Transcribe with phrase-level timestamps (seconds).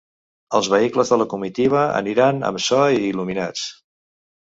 [0.59, 3.73] Els vehicles de la comitiva aniran amb so i il·luminats.